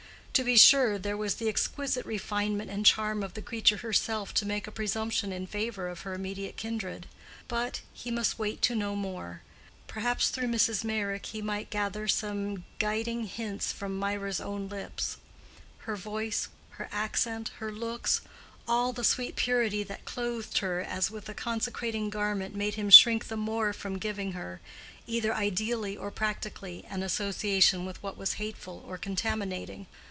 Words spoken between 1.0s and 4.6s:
was the exquisite refinement and charm of the creature herself to